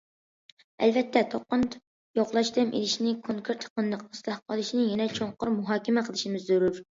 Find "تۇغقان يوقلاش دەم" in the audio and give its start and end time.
1.33-2.71